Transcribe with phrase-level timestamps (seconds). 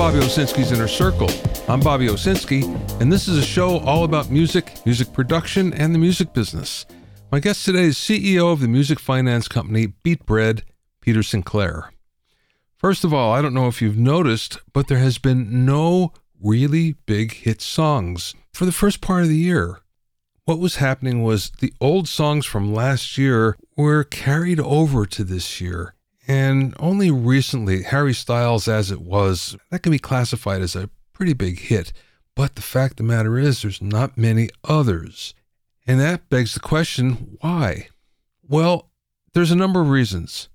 [0.00, 1.28] Bobby Owsinski's Inner Circle.
[1.68, 2.64] I'm Bobby Owsinski,
[3.02, 6.86] and this is a show all about music, music production, and the music business.
[7.30, 10.62] My guest today is CEO of the music finance company Beat Bread,
[11.02, 11.92] Peter Sinclair.
[12.78, 16.92] First of all, I don't know if you've noticed, but there has been no really
[17.04, 19.80] big hit songs for the first part of the year.
[20.46, 25.60] What was happening was the old songs from last year were carried over to this
[25.60, 25.94] year
[26.30, 31.32] and only recently, Harry Styles As It Was, that can be classified as a pretty
[31.32, 31.92] big hit.
[32.36, 35.34] But the fact of the matter is, there's not many others.
[35.88, 37.88] And that begs the question why?
[38.46, 38.92] Well,
[39.34, 40.48] there's a number of reasons.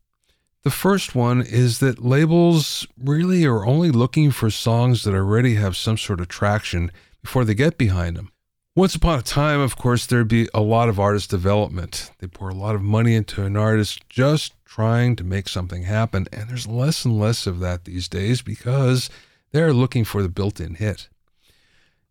[0.64, 5.76] The first one is that labels really are only looking for songs that already have
[5.76, 6.90] some sort of traction
[7.22, 8.32] before they get behind them.
[8.78, 12.12] Once upon a time, of course, there'd be a lot of artist development.
[12.20, 16.28] They pour a lot of money into an artist just trying to make something happen.
[16.34, 19.09] And there's less and less of that these days because
[19.54, 21.08] they're looking for the built in hit.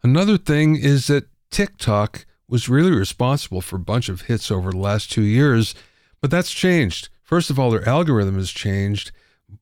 [0.03, 4.79] Another thing is that TikTok was really responsible for a bunch of hits over the
[4.79, 5.75] last two years,
[6.23, 7.11] but that's changed.
[7.23, 9.13] First of all, their algorithm has changed,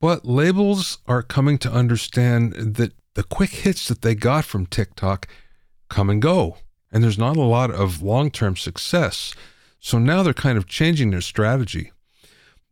[0.00, 5.26] but labels are coming to understand that the quick hits that they got from TikTok
[5.88, 6.58] come and go
[6.92, 9.34] and there's not a lot of long term success.
[9.80, 11.92] So now they're kind of changing their strategy.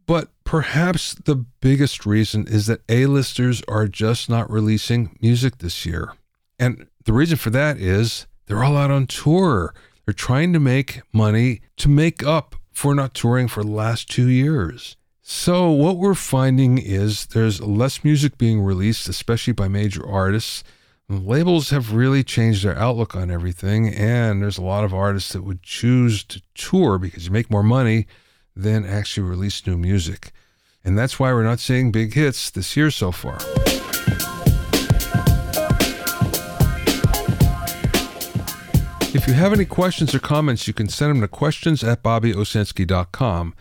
[0.07, 6.13] But perhaps the biggest reason is that A-listers are just not releasing music this year.
[6.59, 9.75] And the reason for that is they're all out on tour.
[10.05, 14.29] They're trying to make money to make up for not touring for the last two
[14.29, 14.97] years.
[15.23, 20.65] So, what we're finding is there's less music being released, especially by major artists
[21.11, 25.43] labels have really changed their outlook on everything, and there's a lot of artists that
[25.43, 28.07] would choose to tour because you make more money
[28.55, 30.33] than actually release new music.
[30.85, 33.39] And that's why we're not seeing big hits this year so far.
[39.13, 43.55] If you have any questions or comments, you can send them to questions at bobbyowsinski.com.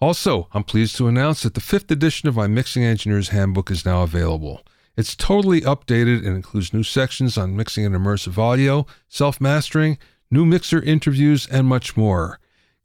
[0.00, 3.86] Also, I'm pleased to announce that the fifth edition of my Mixing Engineer's Handbook is
[3.86, 4.62] now available.
[4.96, 9.98] It's totally updated and includes new sections on mixing and immersive audio, self mastering,
[10.30, 12.38] new mixer interviews, and much more.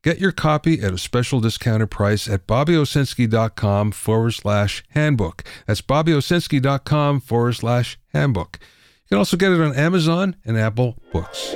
[0.03, 5.43] Get your copy at a special discounted price at bobbyowsinski.com forward slash handbook.
[5.65, 8.59] That's bobbyowsinski.com forward slash handbook.
[8.61, 11.55] You can also get it on Amazon and Apple Books.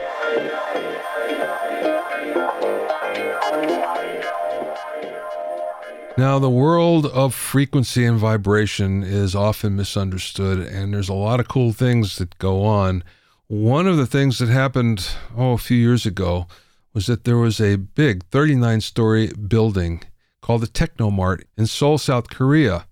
[6.19, 11.47] Now, the world of frequency and vibration is often misunderstood, and there's a lot of
[11.47, 13.05] cool things that go on.
[13.47, 16.47] One of the things that happened, oh, a few years ago
[16.93, 20.01] was that there was a big 39 story building
[20.41, 22.85] called the Technomart in Seoul, South Korea.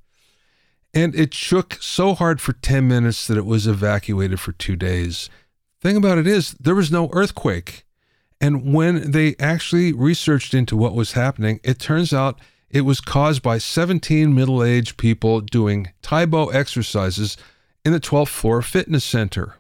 [0.93, 5.29] And it shook so hard for 10 minutes that it was evacuated for two days.
[5.81, 7.83] Thing about it is, there was no earthquake.
[8.39, 12.39] And when they actually researched into what was happening, it turns out
[12.69, 17.38] it was caused by 17 middle aged people doing Tae Bo exercises
[17.85, 19.55] in the 12th floor fitness center.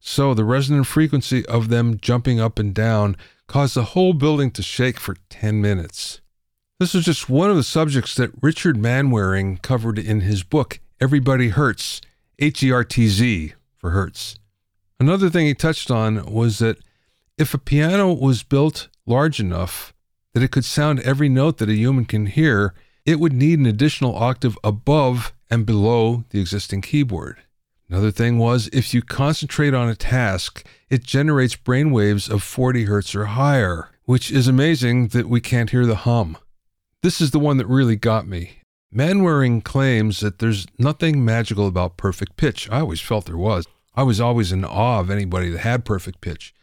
[0.00, 3.16] So the resonant frequency of them jumping up and down
[3.46, 6.20] caused the whole building to shake for 10 minutes.
[6.78, 11.48] This was just one of the subjects that Richard Mainwaring covered in his book, Everybody
[11.48, 12.00] Hertz,
[12.38, 14.38] H E R T Z for Hertz.
[15.00, 16.78] Another thing he touched on was that
[17.36, 19.92] if a piano was built large enough,
[20.38, 22.72] that it could sound every note that a human can hear,
[23.04, 27.38] it would need an additional octave above and below the existing keyboard.
[27.88, 32.84] Another thing was if you concentrate on a task, it generates brain waves of 40
[32.84, 36.36] hertz or higher, which is amazing that we can't hear the hum.
[37.02, 38.60] This is the one that really got me.
[38.92, 42.70] Mainwaring claims that there's nothing magical about perfect pitch.
[42.70, 43.66] I always felt there was.
[43.96, 46.54] I was always in awe of anybody that had perfect pitch.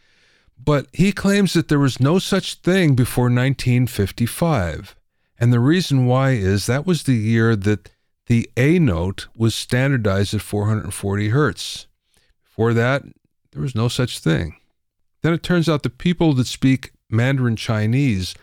[0.57, 4.95] But he claims that there was no such thing before 1955.
[5.39, 7.89] And the reason why is that was the year that
[8.27, 11.87] the A note was standardized at 440 hertz.
[12.43, 13.03] Before that,
[13.51, 14.55] there was no such thing.
[15.21, 18.33] Then it turns out the people that speak Mandarin Chinese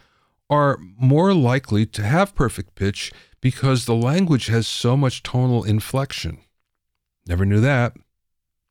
[0.51, 6.39] are more likely to have perfect pitch because the language has so much tonal inflection.
[7.27, 7.95] Never knew that.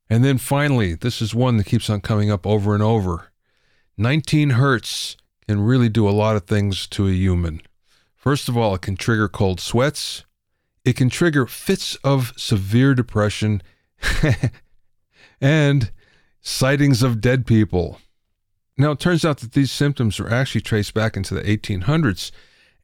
[0.10, 3.31] And then finally, this is one that keeps on coming up over and over.
[4.02, 5.16] 19 hertz
[5.48, 7.62] can really do a lot of things to a human.
[8.16, 10.26] First of all, it can trigger cold sweats.
[10.84, 13.62] It can trigger fits of severe depression
[15.42, 15.92] and
[16.42, 18.00] sightings of dead people.
[18.78, 22.32] Now, it turns out that these symptoms were actually traced back into the 1800s.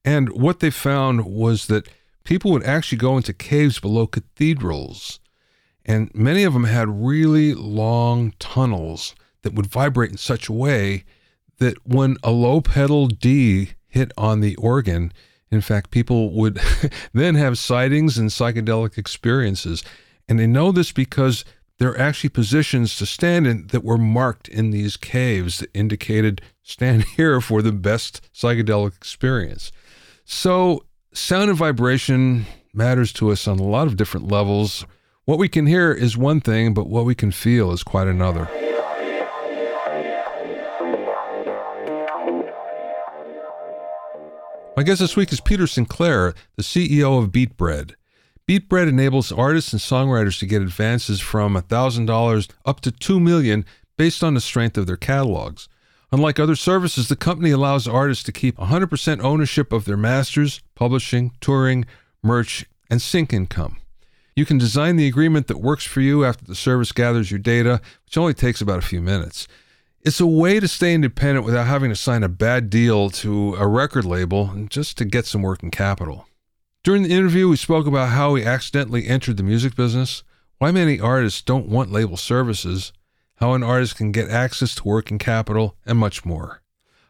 [0.06, 1.90] And what they found was that
[2.24, 5.20] people would actually go into caves below cathedrals
[5.84, 9.16] And many of them had really long tunnels
[9.48, 11.06] that would vibrate in such a way
[11.58, 15.14] that when a low pedal D hit on the organ,
[15.50, 16.60] in fact, people would
[17.14, 19.86] then have sightings and psychedelic experiences.
[20.28, 21.46] And they know this because
[21.80, 26.42] there are actually positions to stand in that were marked in these caves that indicated
[26.62, 29.72] stand here for the best psychedelic experience.
[30.26, 30.84] So,
[31.14, 34.86] sound and vibration matters to us on a lot of different levels.
[35.24, 38.50] What we can hear is one thing, but what we can feel is quite another.
[44.78, 47.96] My guest this week is Peter Sinclair, the CEO of BeatBread.
[48.48, 53.66] BeatBread enables artists and songwriters to get advances from $1,000 up to 2 million
[53.98, 55.68] based on the strength of their catalogs.
[56.12, 61.32] Unlike other services, the company allows artists to keep 100% ownership of their masters, publishing,
[61.42, 61.86] touring,
[62.22, 63.78] merch, and sync income.
[64.36, 67.82] You can design the agreement that works for you after the service gathers your data,
[68.06, 69.48] which only takes about a few minutes.
[70.08, 73.68] It's a way to stay independent without having to sign a bad deal to a
[73.68, 76.30] record label just to get some working capital.
[76.82, 80.24] During the interview, we spoke about how he accidentally entered the music business,
[80.60, 82.94] why many artists don't want label services,
[83.36, 86.62] how an artist can get access to working capital, and much more.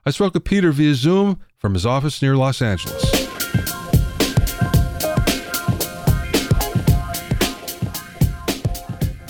[0.03, 3.16] I spoke with Peter via Zoom from his office near Los Angeles.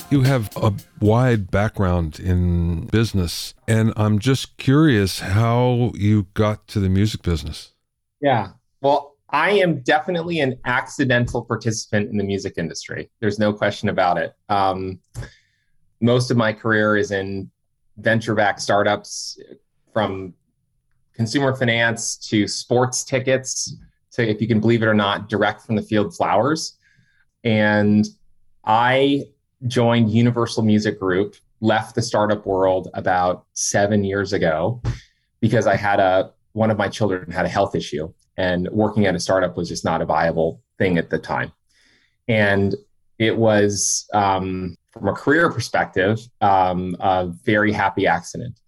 [0.09, 6.79] You have a wide background in business, and I'm just curious how you got to
[6.79, 7.73] the music business.
[8.21, 8.51] Yeah.
[8.79, 13.09] Well, I am definitely an accidental participant in the music industry.
[13.19, 14.33] There's no question about it.
[14.47, 15.01] Um,
[15.99, 17.51] most of my career is in
[17.97, 19.37] venture backed startups
[19.91, 20.33] from
[21.13, 23.75] consumer finance to sports tickets
[24.11, 26.77] to, if you can believe it or not, direct from the field flowers.
[27.43, 28.07] And
[28.63, 29.25] I
[29.65, 34.81] joined Universal Music Group, left the startup world about seven years ago
[35.39, 39.15] because I had a one of my children had a health issue, and working at
[39.15, 41.51] a startup was just not a viable thing at the time.
[42.27, 42.75] And
[43.19, 48.59] it was um, from a career perspective um, a very happy accident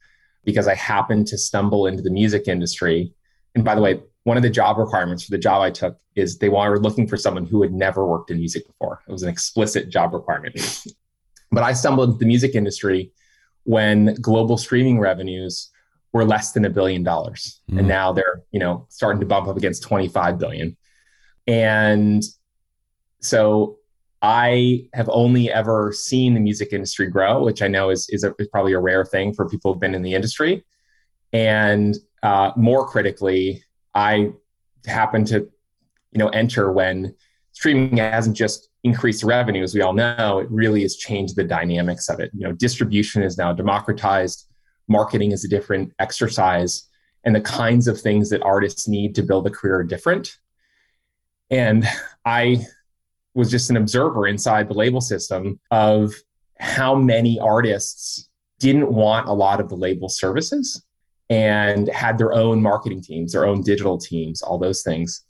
[0.44, 3.14] because I happened to stumble into the music industry.
[3.56, 6.38] And by the way, one of the job requirements for the job I took is
[6.38, 9.02] they were looking for someone who had never worked in music before.
[9.08, 10.86] It was an explicit job requirement.
[11.52, 13.12] but I stumbled into the music industry
[13.64, 15.72] when global streaming revenues
[16.14, 17.60] were less than a billion dollars.
[17.72, 17.80] Mm.
[17.80, 20.78] And now they're, you know, starting to bump up against 25 billion.
[21.48, 22.22] And
[23.22, 23.80] so
[24.22, 28.36] I have only ever seen the music industry grow, which I know is, is, a,
[28.38, 30.64] is probably a rare thing for people who've been in the industry.
[31.34, 33.64] And uh, more critically,
[34.00, 34.32] I
[34.86, 37.14] happen to, you know, enter when
[37.52, 42.08] streaming hasn't just increased revenue, as we all know, it really has changed the dynamics
[42.08, 42.32] of it.
[42.34, 44.48] You know, distribution is now democratized,
[44.88, 46.88] marketing is a different exercise,
[47.26, 50.38] and the kinds of things that artists need to build a career are different.
[51.52, 51.86] And
[52.24, 52.66] I
[53.34, 56.14] was just an observer inside the label system of
[56.58, 58.30] how many artists
[58.60, 60.86] didn't want a lot of the label services
[61.30, 65.22] and had their own marketing teams, their own digital teams, all those things.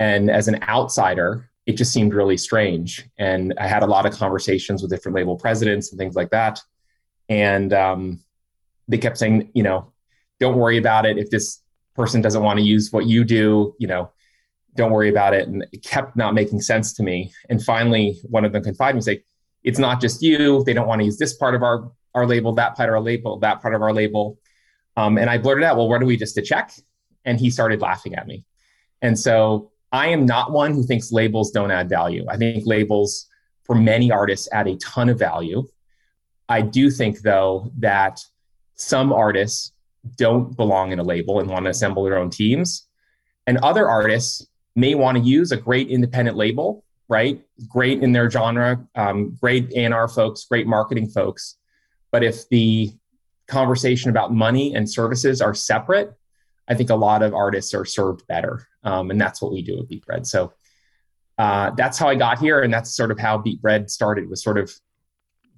[0.00, 3.08] And as an outsider, it just seemed really strange.
[3.18, 6.60] And I had a lot of conversations with different label presidents and things like that.
[7.28, 8.20] And um,
[8.88, 9.92] they kept saying, you know,
[10.38, 11.18] don't worry about it.
[11.18, 11.60] If this
[11.94, 14.10] person doesn't want to use what you do, you know,
[14.74, 15.48] don't worry about it.
[15.48, 17.32] And it kept not making sense to me.
[17.48, 19.22] And finally, one of them confided me, say,
[19.64, 20.62] it's not just you.
[20.64, 23.00] They don't want to use this part of our, our label, that part of our
[23.00, 24.38] label, that part of our label.
[24.96, 26.72] Um, and I blurted out, well, what are we just to check?
[27.24, 28.44] And he started laughing at me.
[29.02, 32.24] And so I am not one who thinks labels don't add value.
[32.28, 33.26] I think labels
[33.64, 35.66] for many artists add a ton of value.
[36.48, 38.20] I do think, though, that
[38.74, 39.72] some artists
[40.16, 42.86] don't belong in a label and want to assemble their own teams.
[43.46, 47.40] And other artists may want to use a great independent label, right?
[47.68, 51.56] Great in their genre, um, great A&R folks, great marketing folks.
[52.12, 52.92] But if the
[53.46, 56.12] conversation about money and services are separate,
[56.68, 58.66] I think a lot of artists are served better.
[58.82, 60.26] Um, and that's what we do at Beat Bread.
[60.26, 60.52] So
[61.38, 62.62] uh, that's how I got here.
[62.62, 64.72] And that's sort of how Beat Bread started was sort of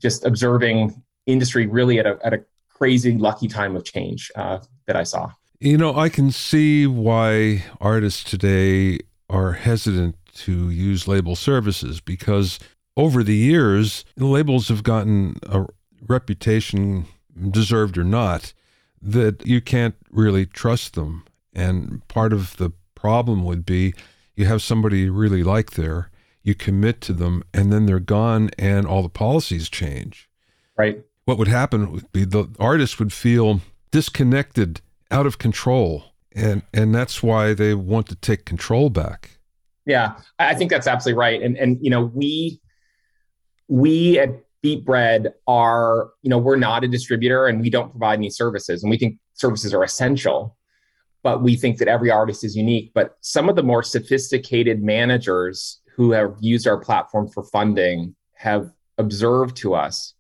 [0.01, 4.97] just observing industry really at a, at a crazy lucky time of change uh, that
[4.97, 5.31] I saw.
[5.61, 12.59] You know, I can see why artists today are hesitant to use label services because
[12.97, 15.67] over the years, the labels have gotten a
[16.07, 17.07] reputation
[17.51, 18.53] deserved or not,
[19.01, 21.25] that you can't really trust them.
[21.55, 23.95] And part of the problem would be
[24.35, 26.11] you have somebody you really like there,
[26.43, 30.29] you commit to them, and then they're gone, and all the policies change.
[30.77, 31.05] Right.
[31.25, 34.81] What would happen would be the artist would feel disconnected,
[35.11, 36.05] out of control,
[36.35, 39.39] and and that's why they want to take control back.
[39.87, 41.43] Yeah, I think that's absolutely right.
[41.43, 42.61] And and you know we
[43.69, 44.31] we at
[44.63, 48.83] Beat Bread are you know we're not a distributor and we don't provide any services,
[48.83, 50.57] and we think services are essential.
[51.23, 52.93] But we think that every artist is unique.
[52.95, 58.71] But some of the more sophisticated managers who have used our platform for funding have
[58.99, 60.15] observed to us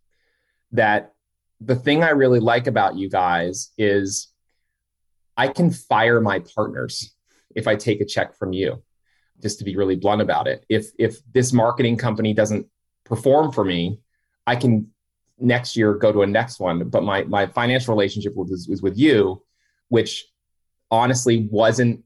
[0.72, 1.14] that
[1.60, 4.28] the thing I really like about you guys is
[5.36, 7.14] I can fire my partners
[7.54, 8.82] if I take a check from you.
[9.40, 10.66] Just to be really blunt about it.
[10.68, 12.66] If if this marketing company doesn't
[13.04, 14.00] perform for me,
[14.48, 14.88] I can
[15.38, 16.88] next year go to a next one.
[16.88, 19.42] But my my financial relationship was, was with you,
[19.88, 20.26] which
[20.90, 22.02] honestly wasn't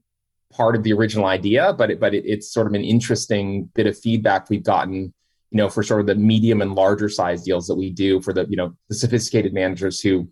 [0.51, 3.87] part of the original idea, but it, but it, it's sort of an interesting bit
[3.87, 5.13] of feedback we've gotten
[5.53, 8.33] you know, for sort of the medium and larger size deals that we do for
[8.33, 10.27] the, you know, the sophisticated managers who,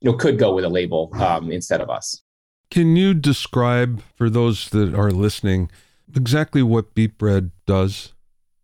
[0.00, 2.22] you know, could go with a label um, instead of us.
[2.70, 5.70] Can you describe for those that are listening
[6.14, 8.12] exactly what Beat Bread does?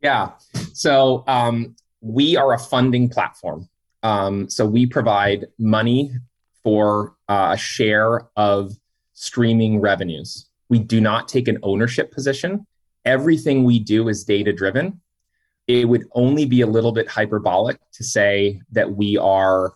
[0.02, 0.32] Yeah.
[0.75, 3.68] So um, we are a funding platform.
[4.02, 6.12] Um, so we provide money
[6.62, 8.73] for uh, a share of
[9.14, 10.49] streaming revenues.
[10.68, 12.66] We do not take an ownership position.
[13.06, 15.00] Everything we do is data driven
[15.66, 19.75] it would only be a little bit hyperbolic to say that we are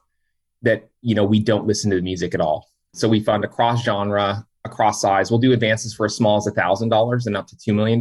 [0.62, 3.84] that you know we don't listen to the music at all so we fund across
[3.84, 7.56] genre across size we'll do advances for as small as a $1000 and up to
[7.56, 8.00] $2 million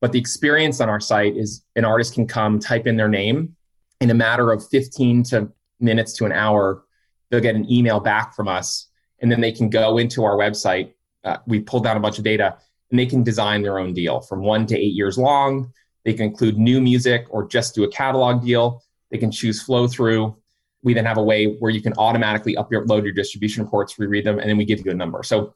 [0.00, 3.56] but the experience on our site is an artist can come type in their name
[4.00, 5.48] in a matter of 15 to
[5.80, 6.84] minutes to an hour
[7.30, 8.88] they'll get an email back from us
[9.20, 10.92] and then they can go into our website
[11.24, 12.56] uh, we pulled down a bunch of data
[12.90, 15.72] and they can design their own deal from one to eight years long
[16.06, 18.84] they can include new music or just do a catalog deal.
[19.10, 20.36] They can choose flow through.
[20.84, 24.38] We then have a way where you can automatically upload your distribution reports, reread them,
[24.38, 25.24] and then we give you a number.
[25.24, 25.52] So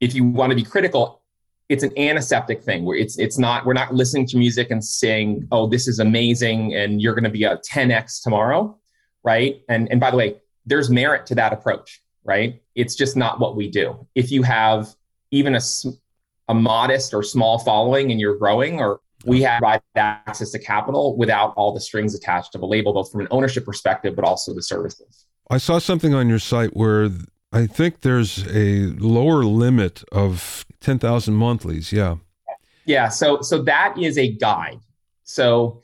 [0.00, 1.22] if you want to be critical,
[1.68, 5.46] it's an antiseptic thing where it's it's not we're not listening to music and saying,
[5.50, 8.78] oh, this is amazing and you're going to be a 10x tomorrow,
[9.24, 9.62] right?
[9.68, 12.62] And and by the way, there's merit to that approach, right?
[12.74, 14.06] It's just not what we do.
[14.14, 14.94] If you have
[15.30, 15.60] even a
[16.48, 19.62] a modest or small following and you're growing or we have
[19.96, 23.64] access to capital without all the strings attached of a label, both from an ownership
[23.64, 25.26] perspective, but also the services.
[25.50, 27.10] I saw something on your site where
[27.56, 31.90] I think there's a lower limit of 10,000 monthlies.
[31.90, 32.16] Yeah.
[32.84, 33.08] Yeah.
[33.08, 34.80] So, so that is a guide.
[35.24, 35.80] So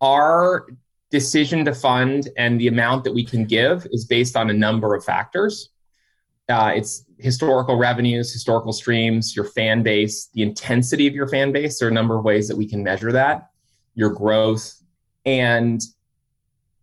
[0.00, 0.66] our
[1.10, 4.96] decision to fund and the amount that we can give is based on a number
[4.96, 5.70] of factors.
[6.48, 11.78] Uh, it's historical revenues, historical streams, your fan base, the intensity of your fan base.
[11.78, 13.50] There are a number of ways that we can measure that,
[13.94, 14.74] your growth.
[15.24, 15.80] And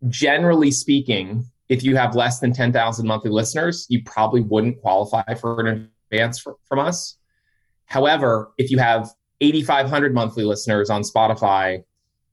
[0.08, 5.60] generally speaking, if you have less than 10,000 monthly listeners, you probably wouldn't qualify for
[5.62, 7.18] an advance for, from us.
[7.86, 9.10] However, if you have
[9.42, 11.84] 8,500 monthly listeners on Spotify,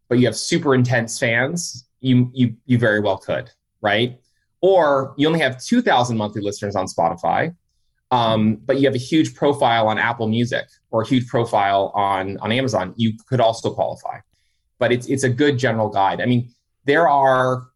[0.08, 4.18] but you have super intense fans, you you you very well could, right?
[4.60, 7.54] Or you only have 2,000 monthly listeners on Spotify,
[8.10, 12.38] um, but you have a huge profile on Apple Music or a huge profile on
[12.38, 14.18] on Amazon, you could also qualify.
[14.78, 16.20] But it's it's a good general guide.
[16.20, 16.52] I mean,
[16.84, 17.68] there are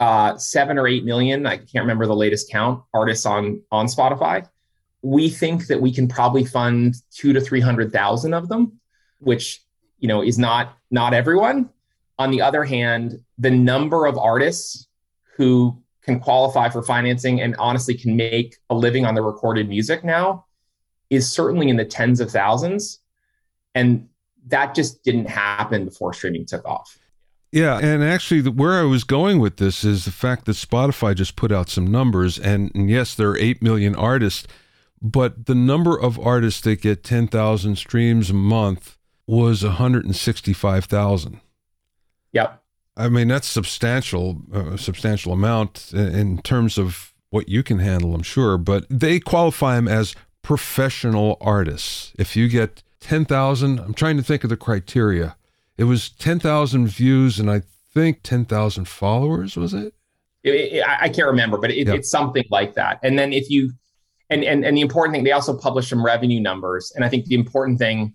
[0.00, 4.48] uh, seven or eight million, I can't remember the latest count, artists on on Spotify.
[5.02, 8.80] We think that we can probably fund two to three hundred thousand of them,
[9.20, 9.62] which
[9.98, 11.70] you know is not not everyone.
[12.18, 14.88] On the other hand, the number of artists
[15.36, 20.02] who can qualify for financing and honestly can make a living on the recorded music
[20.02, 20.46] now
[21.10, 23.00] is certainly in the tens of thousands.
[23.74, 24.08] And
[24.46, 26.98] that just didn't happen before streaming took off.
[27.50, 31.14] Yeah, and actually, the, where I was going with this is the fact that Spotify
[31.14, 34.46] just put out some numbers, and, and yes, there are eight million artists,
[35.00, 40.04] but the number of artists that get ten thousand streams a month was one hundred
[40.04, 41.40] and sixty-five thousand.
[42.32, 42.62] Yep.
[42.98, 48.22] I mean, that's substantial, uh, substantial amount in terms of what you can handle, I'm
[48.22, 48.58] sure.
[48.58, 52.12] But they qualify them as professional artists.
[52.18, 55.36] If you get 10,000, I'm trying to think of the criteria.
[55.78, 57.62] It was 10,000 views and I
[57.94, 59.94] think 10,000 followers, was it?
[60.42, 62.98] it, it I can't remember, but it, it's something like that.
[63.02, 63.72] And then if you,
[64.30, 66.92] and, and, and the important thing, they also publish some revenue numbers.
[66.94, 68.14] And I think the important thing,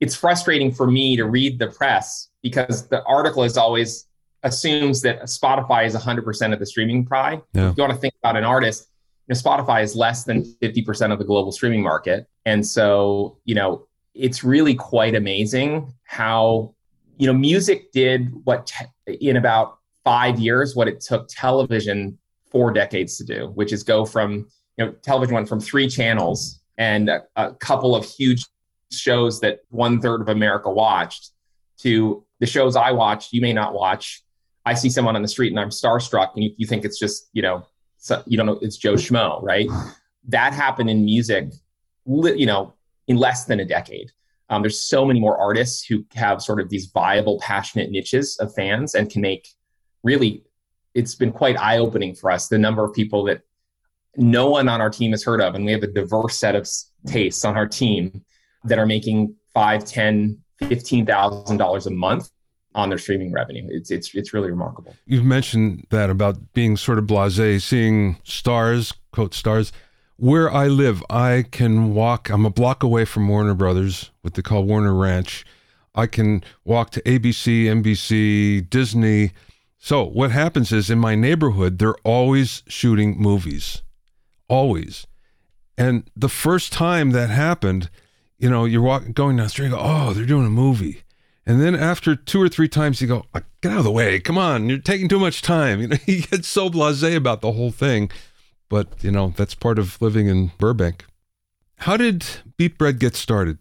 [0.00, 4.06] it's frustrating for me to read the press because the article is always
[4.42, 7.42] assumes that Spotify is 100% of the streaming pie.
[7.52, 7.70] Yeah.
[7.70, 8.88] If you want to think about an artist,
[9.28, 12.26] you know, Spotify is less than 50% of the global streaming market.
[12.46, 16.74] And so, you know, it's really quite amazing how
[17.20, 22.18] you know, music did what te- in about five years what it took television
[22.50, 24.48] four decades to do, which is go from
[24.78, 28.42] you know television went from three channels and a, a couple of huge
[28.90, 31.32] shows that one third of America watched
[31.80, 34.22] to the shows I watched, you may not watch.
[34.64, 37.28] I see someone on the street and I'm starstruck, and you, you think it's just
[37.34, 37.66] you know
[37.98, 39.68] so you don't know it's Joe Schmo, right?
[40.28, 41.50] That happened in music,
[42.06, 42.74] you know,
[43.08, 44.12] in less than a decade.
[44.50, 48.52] Um, there's so many more artists who have sort of these viable, passionate niches of
[48.54, 49.48] fans and can make
[50.02, 50.44] really.
[50.92, 53.42] It's been quite eye opening for us the number of people that
[54.16, 56.68] no one on our team has heard of, and we have a diverse set of
[57.06, 58.24] tastes on our team
[58.64, 62.30] that are making five, ten, fifteen thousand dollars a month
[62.74, 63.66] on their streaming revenue.
[63.70, 64.94] It's it's it's really remarkable.
[65.06, 69.72] You've mentioned that about being sort of blasé, seeing stars, quote stars.
[70.20, 72.28] Where I live, I can walk.
[72.28, 75.46] I'm a block away from Warner Brothers, what they call Warner Ranch.
[75.94, 79.32] I can walk to ABC, NBC, Disney.
[79.78, 83.82] So what happens is in my neighborhood, they're always shooting movies,
[84.46, 85.06] always.
[85.78, 87.88] And the first time that happened,
[88.38, 91.00] you know, you're walking, going down the street, go, oh, they're doing a movie.
[91.46, 94.20] And then after two or three times, you go, ah, get out of the way.
[94.20, 94.68] Come on.
[94.68, 95.80] You're taking too much time.
[95.80, 98.10] You know, he gets so blasé about the whole thing.
[98.70, 101.04] But, you know, that's part of living in Burbank.
[101.76, 102.24] How did
[102.56, 103.58] Beat Bread get started?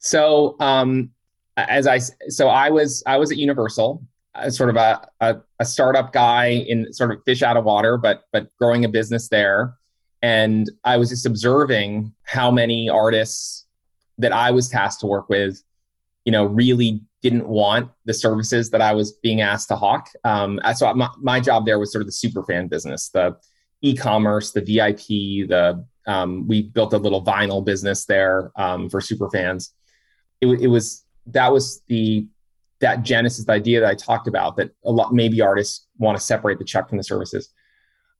[0.00, 1.10] So, um,
[1.56, 4.04] as I, so I was, I was at Universal,
[4.48, 8.24] sort of a, a, a startup guy in sort of fish out of water, but,
[8.32, 9.74] but growing a business there.
[10.20, 13.66] And I was just observing how many artists
[14.18, 15.62] that I was tasked to work with
[16.24, 20.08] you know, really didn't want the services that I was being asked to hawk.
[20.24, 23.36] Um, so my, my job there was sort of the super fan business, the
[23.84, 29.30] e-commerce, the VIP, the um, we built a little vinyl business there um, for super
[29.30, 29.74] fans.
[30.40, 32.26] It, it, was that was the
[32.80, 36.22] that genesis the idea that I talked about that a lot maybe artists want to
[36.22, 37.50] separate the check from the services.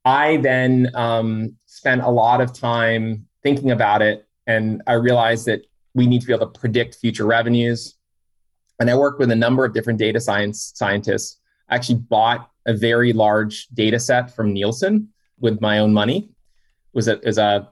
[0.04, 5.66] I then um, spent a lot of time thinking about it, and I realized that
[5.94, 7.96] we need to be able to predict future revenues.
[8.80, 11.40] And I worked with a number of different data science scientists.
[11.68, 16.28] I actually bought a very large data set from Nielsen with my own money.
[16.28, 17.68] It was a, was a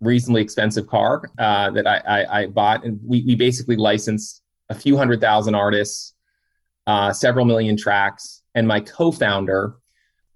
[0.00, 2.84] reasonably expensive car uh, that I, I, I, bought.
[2.84, 6.14] And we, we basically licensed a few hundred thousand artists,
[6.86, 8.42] uh, several million tracks.
[8.54, 9.76] And my co founder,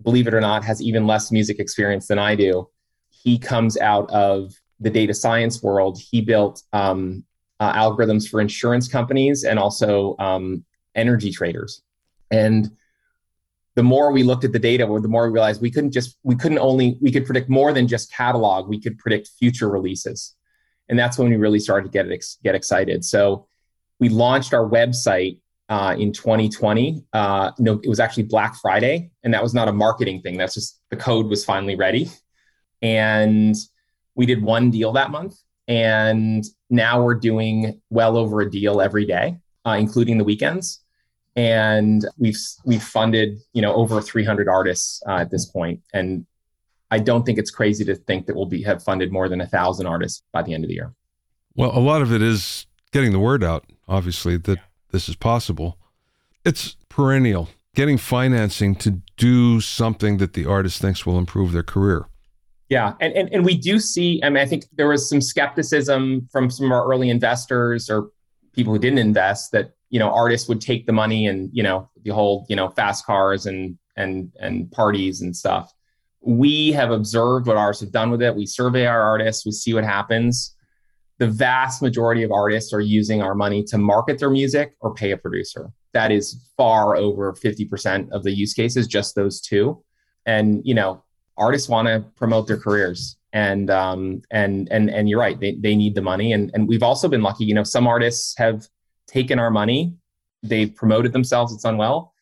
[0.03, 2.69] believe it or not, has even less music experience than I do.
[3.11, 7.25] He comes out of the data science world, he built um,
[7.61, 11.83] uh, algorithms for insurance companies and also um, energy traders.
[12.31, 12.71] And
[13.77, 16.37] the more we looked at the data, the more we realized we couldn't just we
[16.37, 18.69] couldn't only we could predict more than just catalog.
[18.69, 20.35] We could predict future releases,
[20.89, 23.05] and that's when we really started to get get excited.
[23.05, 23.49] So
[23.99, 27.05] we launched our website uh, in 2020.
[27.13, 30.37] Uh, no, it was actually Black Friday, and that was not a marketing thing.
[30.37, 32.11] That's just the code was finally ready,
[32.81, 33.57] and
[34.15, 35.35] we did one deal that month,
[35.67, 40.84] and now we're doing well over a deal every day, uh, including the weekends.
[41.37, 46.27] And we've we've funded you know over 300 artists uh, at this point, and
[46.91, 49.47] I don't think it's crazy to think that we'll be have funded more than a
[49.47, 50.93] thousand artists by the end of the year.
[51.57, 53.65] Well, a lot of it is getting the word out.
[53.89, 54.59] Obviously, that
[54.93, 55.77] this is possible.
[56.45, 57.49] It's perennial.
[57.75, 62.07] Getting financing to do something that the artist thinks will improve their career.
[62.69, 64.21] Yeah, and, and and we do see.
[64.23, 68.11] I mean, I think there was some skepticism from some of our early investors or
[68.53, 71.89] people who didn't invest that you know artists would take the money and you know
[72.03, 75.73] the whole you know fast cars and and and parties and stuff.
[76.21, 78.35] We have observed what artists have done with it.
[78.35, 79.45] We survey our artists.
[79.45, 80.55] We see what happens.
[81.19, 85.13] The vast majority of artists are using our money to market their music or pay
[85.13, 85.71] a producer.
[85.93, 89.85] That is far over 50% of the use cases, just those two.
[90.27, 91.05] And, you know,
[91.37, 95.75] artists want to promote their careers and um, and and and you're right they, they
[95.75, 98.69] need the money and and we've also been lucky you know some artists have
[99.15, 99.95] taken our money
[100.43, 102.13] they've promoted themselves it's done well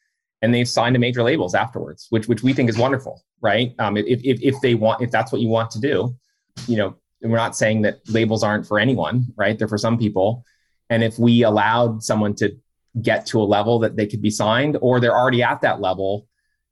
[0.43, 3.97] and they've signed to major labels afterwards which which we think is wonderful right um,
[3.97, 6.15] if, if if they want if that's what you want to do
[6.67, 10.45] you know we're not saying that labels aren't for anyone right they're for some people
[10.91, 12.55] and if we allowed someone to
[13.01, 16.27] get to a level that they could be signed or they're already at that level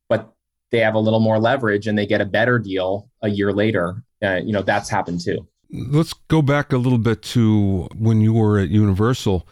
[0.08, 0.34] but
[0.70, 4.02] they have a little more leverage and they get a better deal a year later.
[4.22, 5.46] Uh, you know, that's happened too.
[5.70, 9.46] Let's go back a little bit to when you were at Universal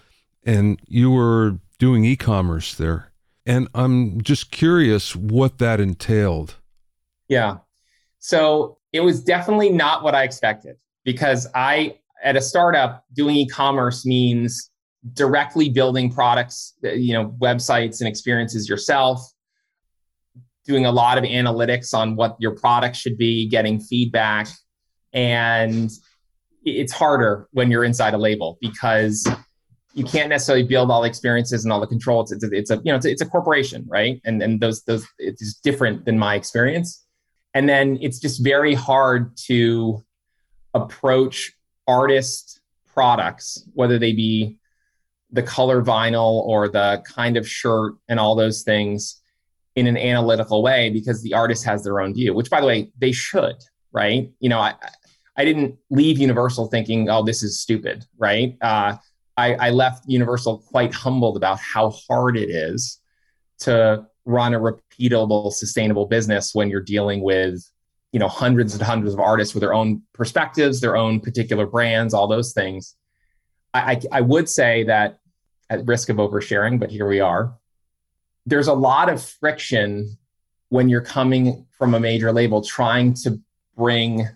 [0.48, 3.12] and you were doing e commerce there.
[3.44, 6.56] And I'm just curious what that entailed.
[7.28, 7.58] Yeah.
[8.18, 13.46] So it was definitely not what I expected because I, at a startup, doing e
[13.46, 14.70] commerce means
[15.12, 19.20] directly building products, you know, websites and experiences yourself,
[20.64, 24.48] doing a lot of analytics on what your product should be, getting feedback.
[25.12, 25.90] And
[26.64, 29.26] it's harder when you're inside a label because
[29.98, 32.30] you can't necessarily build all the experiences and all the controls.
[32.30, 34.20] It's, a, it's a you know it's a, it's a corporation, right?
[34.24, 37.04] And and those those it's different than my experience.
[37.52, 40.04] And then it's just very hard to
[40.72, 41.52] approach
[41.88, 44.58] artist products, whether they be
[45.32, 49.20] the color vinyl or the kind of shirt and all those things
[49.74, 52.92] in an analytical way because the artist has their own view, which by the way,
[52.98, 53.56] they should,
[53.92, 54.30] right?
[54.38, 54.74] You know, I
[55.37, 58.56] I didn't leave Universal thinking, oh, this is stupid, right?
[58.61, 58.96] Uh,
[59.38, 63.01] I, I left Universal quite humbled about how hard it is
[63.61, 67.62] to run a repeatable, sustainable business when you're dealing with
[68.12, 72.14] you know hundreds and hundreds of artists with their own perspectives, their own particular brands,
[72.14, 72.96] all those things.
[73.72, 75.20] I, I, I would say that
[75.70, 77.55] at risk of oversharing, but here we are.
[78.44, 80.18] There's a lot of friction
[80.70, 83.38] when you're coming from a major label trying to
[83.77, 84.27] bring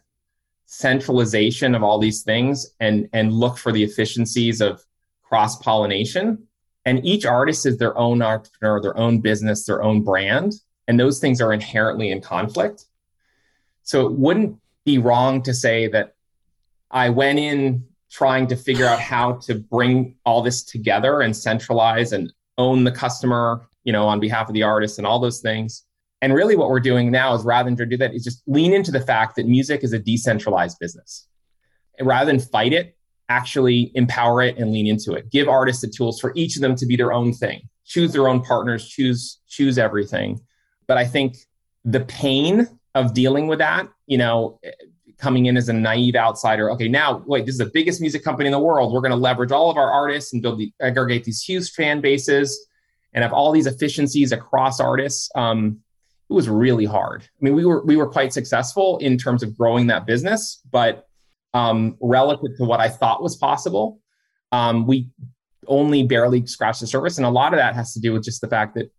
[0.66, 4.80] centralization of all these things and and look for the efficiencies of
[5.32, 6.46] cross pollination
[6.84, 10.52] and each artist is their own entrepreneur their own business their own brand
[10.86, 12.84] and those things are inherently in conflict
[13.82, 16.14] so it wouldn't be wrong to say that
[16.90, 22.12] I went in trying to figure out how to bring all this together and centralize
[22.12, 25.84] and own the customer, you know, on behalf of the artist and all those things.
[26.20, 28.92] And really what we're doing now is rather than do that is just lean into
[28.92, 31.26] the fact that music is a decentralized business.
[31.98, 32.96] And rather than fight it,
[33.28, 35.30] actually empower it and lean into it.
[35.30, 37.68] Give artists the tools for each of them to be their own thing.
[37.84, 40.40] Choose their own partners, choose choose everything.
[40.86, 41.36] But I think
[41.84, 44.60] the pain of dealing with that, you know,
[45.18, 46.70] coming in as a naive outsider.
[46.72, 48.92] Okay, now wait, this is the biggest music company in the world.
[48.92, 52.00] We're going to leverage all of our artists and build the aggregate these huge fan
[52.00, 52.66] bases
[53.14, 55.30] and have all these efficiencies across artists.
[55.34, 55.80] Um,
[56.28, 57.22] it was really hard.
[57.22, 61.08] I mean, we were we were quite successful in terms of growing that business, but
[61.54, 64.00] um, relative to what I thought was possible,
[64.52, 65.08] um, we
[65.66, 68.40] only barely scratched the surface, and a lot of that has to do with just
[68.40, 68.90] the fact that,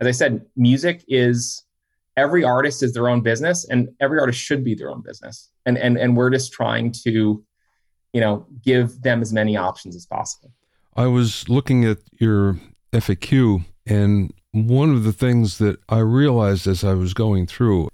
[0.00, 1.64] as I said, music is
[2.16, 5.50] every artist is their own business and every artist should be their own business.
[5.66, 7.44] And and and we're just trying to
[8.12, 10.52] you know give them as many options as possible.
[10.96, 12.58] I was looking at your
[12.92, 17.88] faq and one of the things that i realized as i was going through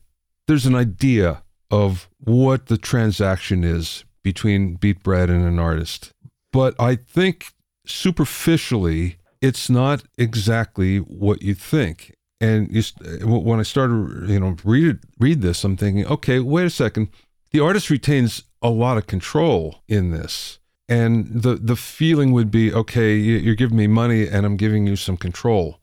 [0.47, 6.13] there's an idea of what the transaction is between BeatBread and an artist.
[6.53, 7.47] But i think
[7.87, 12.15] superficially it's not exactly what you think.
[12.41, 12.83] And you,
[13.27, 17.09] when I started, you know, read read this, I'm thinking, okay, wait a second.
[17.51, 22.73] The artist retains a lot of control in this, and the the feeling would be,
[22.73, 25.79] okay, you're giving me money, and I'm giving you some control,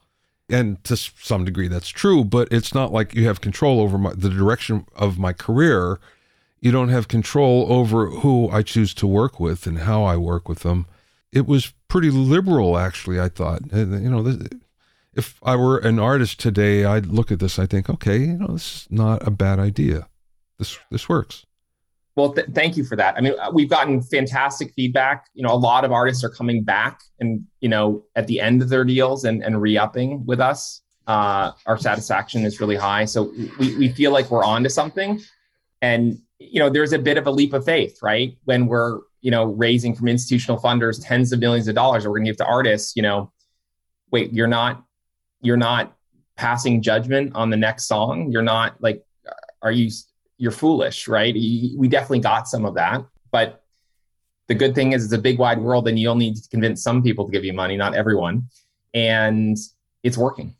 [0.51, 2.23] and to some degree, that's true.
[2.23, 5.99] But it's not like you have control over my, the direction of my career.
[6.59, 10.47] You don't have control over who I choose to work with and how I work
[10.47, 10.85] with them.
[11.31, 13.19] It was pretty liberal, actually.
[13.19, 14.37] I thought, you know.
[15.13, 17.59] If I were an artist today, I'd look at this.
[17.59, 20.07] I think, okay, you know, this is not a bad idea.
[20.57, 21.45] This this works.
[22.21, 23.15] Well, th- thank you for that.
[23.17, 25.25] I mean, uh, we've gotten fantastic feedback.
[25.33, 28.61] You know, a lot of artists are coming back and you know at the end
[28.61, 30.81] of their deals and and re-upping with us.
[31.07, 35.19] Uh, our satisfaction is really high, so we we feel like we're on to something.
[35.81, 38.37] And you know, there's a bit of a leap of faith, right?
[38.45, 42.25] When we're you know raising from institutional funders tens of millions of dollars, we're going
[42.25, 42.95] to give to artists.
[42.95, 43.31] You know,
[44.11, 44.83] wait, you're not
[45.41, 45.97] you're not
[46.35, 48.31] passing judgment on the next song.
[48.31, 49.03] You're not like,
[49.61, 49.89] are you,
[50.41, 51.35] you're foolish, right?
[51.35, 53.05] We definitely got some of that.
[53.31, 53.63] But
[54.47, 56.81] the good thing is it's a big wide world and you only need to convince
[56.81, 58.47] some people to give you money, not everyone.
[58.91, 59.55] And
[60.01, 60.55] it's working.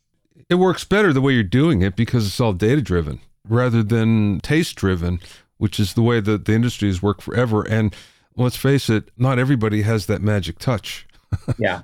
[0.49, 4.39] It works better the way you're doing it because it's all data driven rather than
[4.41, 5.19] taste driven,
[5.57, 7.67] which is the way that the industry has worked forever.
[7.67, 7.95] And
[8.37, 11.07] let's face it, not everybody has that magic touch.
[11.57, 11.81] yeah.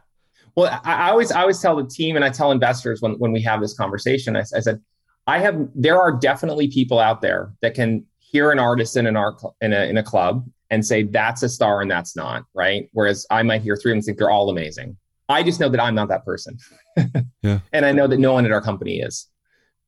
[0.55, 3.31] Well, I, I, always I always tell the team and I tell investors when when
[3.31, 4.81] we have this conversation, I, I, said,
[5.27, 9.17] I have there are definitely people out there that can hear an artist in an
[9.17, 12.89] art in a in a club and say that's a star and that's not right.
[12.93, 14.97] Whereas I might hear three and think they're all amazing.
[15.29, 16.57] I just know that I'm not that person.
[17.41, 17.59] yeah.
[17.73, 19.27] And I know that no one at our company is.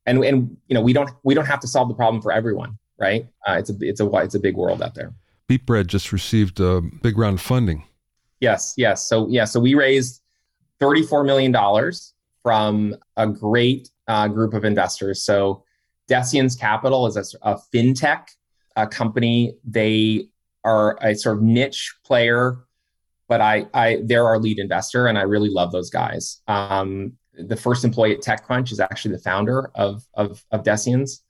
[0.06, 2.78] And and you know we don't we don't have to solve the problem for everyone,
[2.98, 3.28] right?
[3.48, 5.14] Uh, it's a it's a it's a big world out there.
[5.48, 7.84] Beat Bread just received a big round of funding.
[8.40, 9.08] Yes, yes.
[9.08, 10.22] So yeah, so we raised
[10.80, 11.54] $34 million
[12.42, 15.24] from a great uh, group of investors.
[15.24, 15.64] So,
[16.10, 18.28] Deciens Capital is a, a fintech
[18.76, 19.54] a company.
[19.64, 20.28] They
[20.64, 22.66] are a sort of niche player
[23.30, 26.42] but I, I they're our lead investor, and I really love those guys.
[26.48, 31.22] Um, the first employee at TechCrunch is actually the founder of of, of Deciens.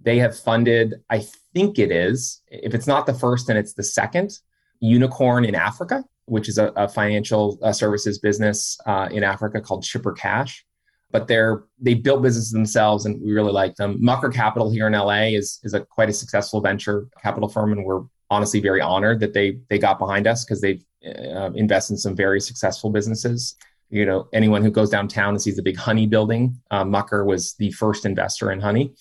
[0.00, 3.82] They have funded, I think it is, if it's not the first, then it's the
[3.82, 4.38] second
[4.80, 9.82] unicorn in Africa, which is a, a financial uh, services business uh, in Africa called
[9.82, 10.66] Chipper Cash.
[11.14, 13.98] But they're they built businesses themselves, and we really like them.
[14.00, 17.84] Mucker Capital here in LA is is a quite a successful venture capital firm, and
[17.84, 21.98] we're honestly very honored that they they got behind us because they've uh, invested in
[21.98, 23.54] some very successful businesses.
[23.90, 27.54] You know, anyone who goes downtown and sees the big Honey building, uh, Mucker was
[27.54, 28.92] the first investor in Honey,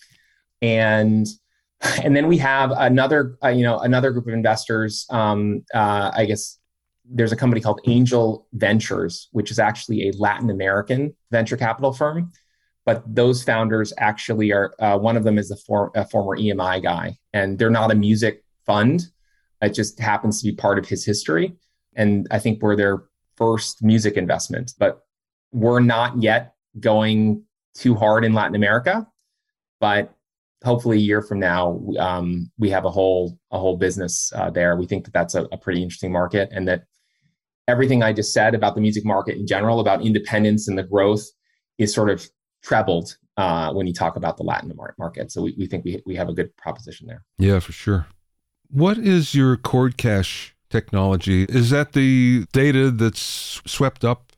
[0.62, 1.26] and
[2.04, 5.08] and then we have another uh, you know another group of investors.
[5.10, 6.60] Um, uh, I guess
[7.06, 12.32] there's a company called Angel Ventures, which is actually a Latin American venture capital firm.
[12.86, 16.84] But those founders actually are uh, one of them is a, for, a former EMI
[16.84, 19.06] guy, and they're not a music fund.
[19.62, 21.56] It just happens to be part of his history.
[21.96, 23.04] And I think we're their
[23.38, 25.02] first music investment, but
[25.52, 29.08] we're not yet going too hard in Latin America.
[29.80, 30.14] But
[30.64, 34.76] hopefully, a year from now, um, we have a whole a whole business uh, there.
[34.76, 36.84] We think that that's a, a pretty interesting market, and that
[37.68, 41.24] everything I just said about the music market in general, about independence and the growth,
[41.78, 42.28] is sort of
[42.62, 45.32] trebled uh, when you talk about the Latin market.
[45.32, 47.24] So we, we think we, we have a good proposition there.
[47.38, 48.08] Yeah, for sure.
[48.70, 51.44] What is your chordCash technology?
[51.44, 54.32] Is that the data that's swept up?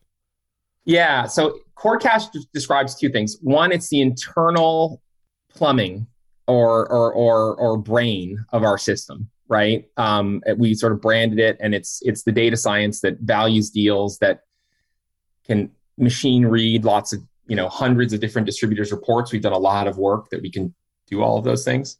[0.83, 1.25] Yeah.
[1.25, 3.37] So chordCash describes two things.
[3.41, 5.01] One, it's the internal
[5.49, 6.07] plumbing
[6.47, 9.85] or or or, or brain of our system, right?
[9.97, 14.17] Um, we sort of branded it, and it's it's the data science that values deals
[14.19, 14.41] that
[15.45, 19.31] can machine read lots of you know hundreds of different distributors reports.
[19.31, 20.73] We've done a lot of work that we can
[21.07, 21.97] do all of those things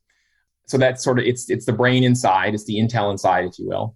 [0.68, 3.68] so that's sort of it's it's the brain inside, it's the intel inside, if you
[3.68, 3.96] will.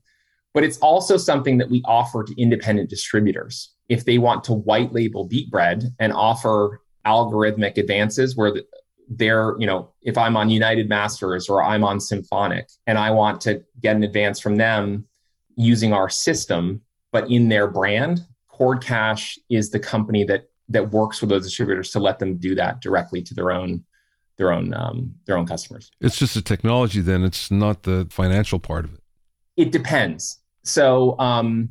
[0.54, 4.94] But it's also something that we offer to independent distributors if they want to white
[4.94, 8.54] label Beatbread and offer algorithmic advances where
[9.10, 13.42] they're, you know, if I'm on United Masters or I'm on Symphonic and I want
[13.42, 15.06] to get an advance from them
[15.56, 18.22] using our system, but in their brand,
[18.54, 22.80] chordCash is the company that that works with those distributors to let them do that
[22.80, 23.84] directly to their own
[24.38, 25.92] their own um, their own customers.
[26.00, 27.24] It's just the technology, then.
[27.24, 29.02] It's not the financial part of it.
[29.58, 30.40] It depends.
[30.64, 31.70] So um,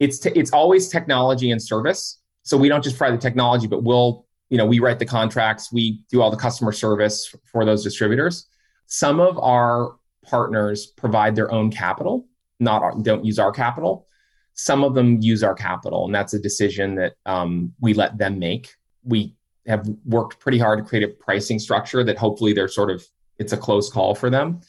[0.00, 2.18] it's it's always technology and service.
[2.42, 5.72] So we don't just provide the technology, but we'll you know we write the contracts,
[5.72, 8.46] we do all the customer service for those distributors.
[8.86, 12.26] Some of our partners provide their own capital,
[12.58, 14.06] not our, don't use our capital.
[14.54, 18.38] Some of them use our capital, and that's a decision that um, we let them
[18.38, 18.74] make.
[19.04, 19.34] We
[19.66, 23.06] have worked pretty hard to create a pricing structure that hopefully they're sort of
[23.38, 24.60] it's a close call for them.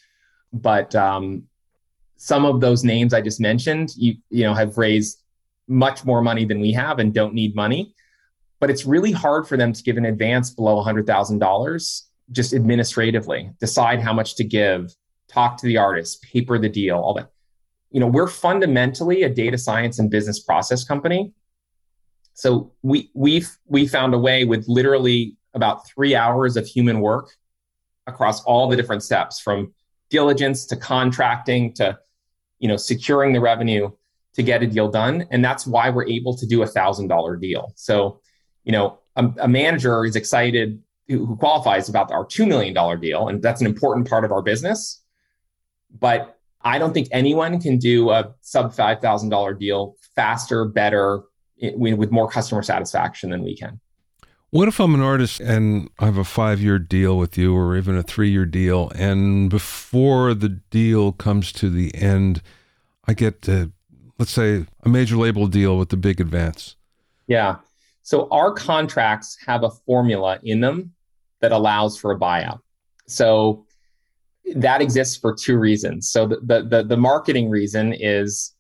[0.53, 1.43] But um,
[2.17, 5.23] some of those names I just mentioned, you you know, have raised
[5.67, 7.93] much more money than we have and don't need money.
[8.61, 13.99] But it's really hard for them to give an advance below $100,000 just administratively, decide
[13.99, 14.95] how much to give,
[15.27, 17.31] talk to the artist, paper the deal, all that.
[17.89, 21.33] You know, we're fundamentally a data science and business process company.
[22.33, 27.35] So we we we found a way with literally about three hours of human work
[28.07, 29.73] across all the different steps from
[30.09, 31.97] diligence to contracting to
[32.59, 33.89] you know securing the revenue
[34.35, 35.27] to get a deal done.
[35.29, 37.73] And that's why we're able to do a thousand dollar deal.
[37.75, 38.21] So
[38.63, 43.27] you know a, a manager is excited who, who qualifies about our $2 million deal
[43.27, 45.01] and that's an important part of our business
[45.99, 51.23] but i don't think anyone can do a sub $5000 deal faster better
[51.61, 53.79] with more customer satisfaction than we can.
[54.49, 57.77] What if I'm an artist and I have a five year deal with you or
[57.77, 62.41] even a three year deal, and before the deal comes to the end,
[63.07, 63.71] I get, to,
[64.17, 66.75] let's say, a major label deal with the big advance?
[67.27, 67.57] Yeah.
[68.03, 70.93] So our contracts have a formula in them
[71.39, 72.59] that allows for a buyout.
[73.07, 73.65] So
[74.55, 76.09] that exists for two reasons.
[76.09, 78.53] So the, the, the, the marketing reason is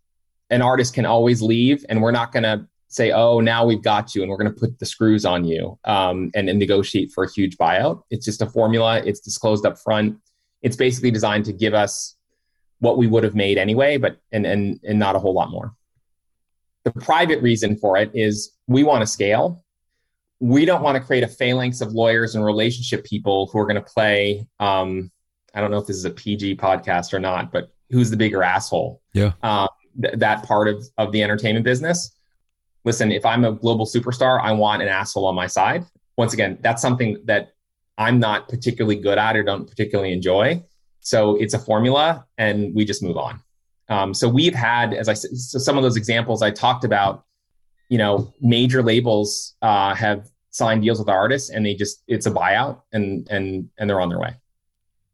[0.49, 4.13] an artist can always leave, and we're not going to say, oh, now we've got
[4.13, 7.23] you and we're going to put the screws on you um, and, and negotiate for
[7.23, 8.03] a huge buyout.
[8.09, 9.01] It's just a formula.
[9.05, 10.17] It's disclosed up front.
[10.61, 12.17] It's basically designed to give us
[12.79, 15.73] what we would have made anyway, but and and and not a whole lot more.
[16.83, 19.63] The private reason for it is we want to scale.
[20.39, 23.75] We don't want to create a phalanx of lawyers and relationship people who are going
[23.75, 24.47] to play.
[24.59, 25.11] Um,
[25.53, 28.41] I don't know if this is a PG podcast or not, but who's the bigger
[28.41, 29.01] asshole?
[29.13, 29.67] Yeah, um,
[30.01, 32.15] th- that part of of the entertainment business
[32.83, 35.85] listen, if I'm a global superstar, I want an asshole on my side.
[36.17, 37.53] Once again, that's something that
[37.97, 40.63] I'm not particularly good at or don't particularly enjoy.
[40.99, 43.41] So it's a formula and we just move on.
[43.91, 47.25] Um, so we've had, as I said, so some of those examples I talked about,
[47.89, 52.31] you know, major labels uh, have signed deals with artists and they just it's a
[52.31, 54.35] buyout and and and they're on their way.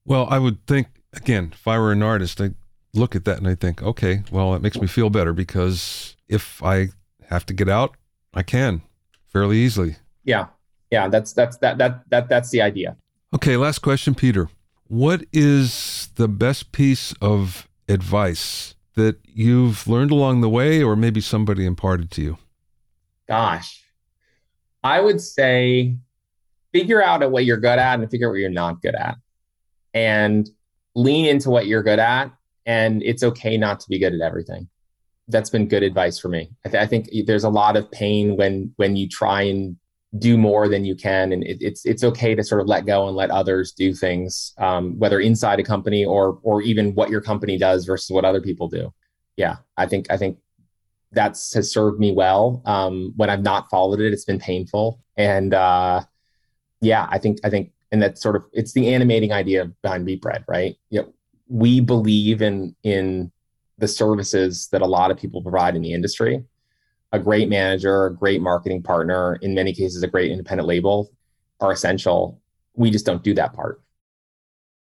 [0.06, 2.52] Well, I would think again, if I were an artist, I
[2.94, 6.62] look at that and I think, okay, well, it makes me feel better because if
[6.64, 6.90] I
[7.30, 7.96] have to get out,
[8.36, 8.84] I can
[9.28, 9.96] fairly easily.
[10.24, 10.48] Yeah.
[10.92, 12.96] Yeah, that's that's that that that that's the idea.
[13.34, 14.50] Okay, last question, Peter.
[14.86, 21.22] What is the best piece of advice that you've learned along the way or maybe
[21.22, 22.38] somebody imparted to you?
[23.28, 23.84] Gosh.
[24.84, 25.98] I would say
[26.72, 29.18] figure out what you're good at and figure out what you're not good at.
[29.94, 30.50] And
[30.98, 32.32] lean into what you're good at
[32.66, 34.68] and it's okay not to be good at everything
[35.28, 38.36] that's been good advice for me I, th- I, think there's a lot of pain
[38.36, 39.78] when when you try and
[40.18, 43.08] do more than you can and it, it's it's okay to sort of let go
[43.08, 47.20] and let others do things um, whether inside a company or or even what your
[47.20, 48.94] company does versus what other people do.
[49.36, 50.38] Yeah i think i think
[51.12, 52.62] that's has served me well.
[52.66, 55.02] Um, when i've not followed it it's been painful.
[55.18, 56.04] And uh,
[56.80, 60.22] yeah i think i think and that's sort of it's the animating idea behind Beat
[60.22, 60.76] Bread right?
[60.90, 61.14] You know,
[61.50, 63.32] we believe in in
[63.78, 66.44] the services that a lot of people provide in the industry
[67.12, 71.12] a great manager a great marketing partner in many cases a great independent label
[71.60, 72.40] are essential
[72.76, 73.82] we just don't do that part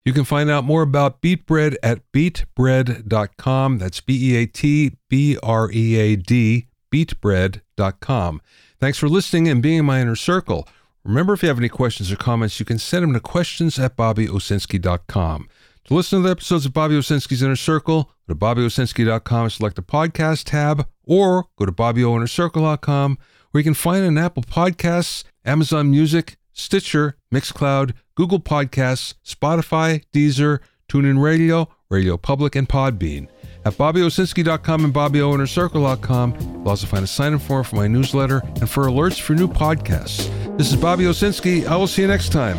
[0.04, 3.78] you can find out more about Beat Bread at beatbread.com.
[3.78, 8.42] That's B E A T B R E A D, beatbread.com.
[8.78, 10.68] Thanks for listening and being in my inner circle.
[11.04, 13.96] Remember, if you have any questions or comments, you can send them to questions at
[13.96, 15.48] bobbyowsinski.com.
[15.84, 19.76] To listen to the episodes of Bobby Owsinski's Inner Circle, go to bobbyowsinski.com and select
[19.76, 23.18] the podcast tab, or go to bobbyoinnercircle.com,
[23.50, 30.60] where you can find an Apple Podcasts, Amazon Music, Stitcher, Mixcloud, Google Podcasts, Spotify, Deezer,
[30.88, 33.28] TuneIn Radio, Radio Public, and Podbean.
[33.64, 38.84] At BobbyOwsinski.com and BobbyOinnerCircle.com, you'll also find a sign-in form for my newsletter and for
[38.84, 40.28] alerts for new podcasts.
[40.58, 41.66] This is Bobby Owsinski.
[41.66, 42.58] I will see you next time.